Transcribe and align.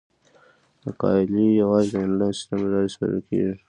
مقالې 0.83 1.45
یوازې 1.61 1.89
د 1.93 1.95
انلاین 2.05 2.33
سیستم 2.37 2.57
له 2.63 2.69
لارې 2.73 2.91
سپارل 2.93 3.19
کیږي. 3.27 3.53